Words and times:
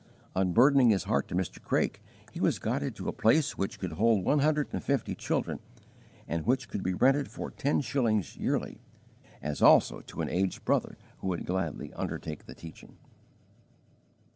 Unburdening 0.35 0.89
his 0.89 1.03
heart 1.03 1.27
to 1.27 1.35
Mr. 1.35 1.61
Craik, 1.61 2.01
he 2.31 2.39
was 2.39 2.57
guided 2.57 2.95
to 2.95 3.07
a 3.07 3.13
place 3.13 3.55
which 3.55 3.77
could 3.77 3.91
hold 3.91 4.25
one 4.25 4.39
hundred 4.39 4.67
and 4.73 4.83
fifty 4.83 5.13
children 5.13 5.59
and 6.27 6.43
which 6.43 6.67
could 6.69 6.81
be 6.81 6.95
rented 6.95 7.29
for 7.29 7.51
ten 7.51 7.81
shillings 7.81 8.35
yearly; 8.35 8.79
as 9.43 9.61
also 9.61 9.99
to 10.01 10.21
an 10.21 10.27
aged 10.29 10.65
brother 10.65 10.97
who 11.19 11.27
would 11.27 11.45
gladly 11.45 11.93
undertake 11.93 12.47
the 12.47 12.55
teaching. 12.55 12.97